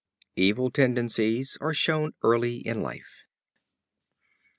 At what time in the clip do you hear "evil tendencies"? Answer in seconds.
0.35-1.59